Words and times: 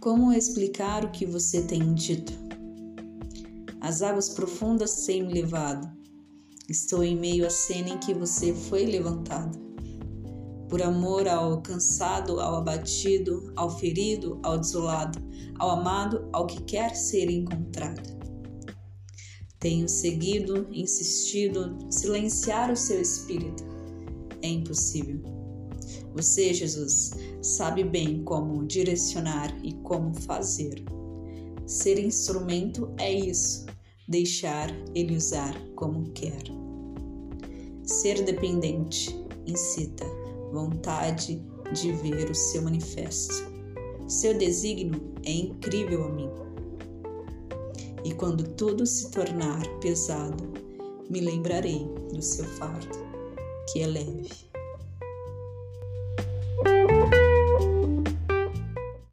Como 0.00 0.32
explicar 0.32 1.04
o 1.04 1.10
que 1.10 1.26
você 1.26 1.62
tem 1.62 1.92
dito? 1.92 2.32
As 3.80 4.00
águas 4.00 4.28
profundas 4.28 5.04
têm 5.04 5.26
me 5.26 5.32
levado. 5.32 5.90
Estou 6.68 7.02
em 7.02 7.16
meio 7.16 7.44
à 7.44 7.50
cena 7.50 7.88
em 7.88 7.98
que 7.98 8.14
você 8.14 8.54
foi 8.54 8.86
levantado. 8.86 9.58
Por 10.68 10.82
amor 10.82 11.26
ao 11.26 11.60
cansado, 11.62 12.38
ao 12.38 12.54
abatido, 12.54 13.52
ao 13.56 13.76
ferido, 13.76 14.38
ao 14.44 14.58
desolado, 14.58 15.18
ao 15.58 15.70
amado, 15.70 16.28
ao 16.32 16.46
que 16.46 16.62
quer 16.62 16.94
ser 16.94 17.28
encontrado. 17.28 18.16
Tenho 19.58 19.88
seguido, 19.88 20.68
insistido, 20.70 21.76
silenciar 21.90 22.70
o 22.70 22.76
seu 22.76 23.00
espírito. 23.00 23.64
É 24.42 24.48
impossível. 24.48 25.37
Você, 26.14 26.52
Jesus, 26.52 27.12
sabe 27.42 27.84
bem 27.84 28.22
como 28.24 28.66
direcionar 28.66 29.54
e 29.62 29.72
como 29.82 30.14
fazer. 30.14 30.84
Ser 31.66 31.98
instrumento 31.98 32.92
é 32.98 33.12
isso, 33.12 33.66
deixar 34.08 34.70
ele 34.94 35.16
usar 35.16 35.54
como 35.74 36.10
quer. 36.12 36.42
Ser 37.82 38.22
dependente 38.22 39.14
incita 39.46 40.04
vontade 40.52 41.42
de 41.72 41.92
ver 41.92 42.30
o 42.30 42.34
seu 42.34 42.62
manifesto. 42.62 43.34
Seu 44.06 44.36
desígnio 44.36 45.12
é 45.24 45.32
incrível 45.32 46.04
a 46.04 46.08
mim. 46.12 46.30
E 48.04 48.14
quando 48.14 48.44
tudo 48.54 48.86
se 48.86 49.10
tornar 49.10 49.66
pesado, 49.80 50.42
me 51.10 51.20
lembrarei 51.20 51.86
do 52.12 52.22
seu 52.22 52.44
fardo, 52.44 52.98
que 53.70 53.80
é 53.80 53.86
leve. 53.86 54.47